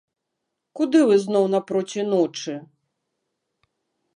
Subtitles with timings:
[0.79, 2.55] Куды вы зноў напроці ночы?